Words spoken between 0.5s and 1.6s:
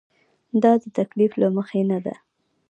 دا د تکلف له